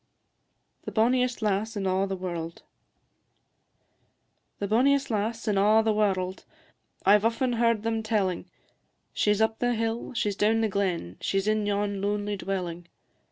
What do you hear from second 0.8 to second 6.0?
THE BONNIEST LASS IN A' THE WARLD. The bonniest lass in a' the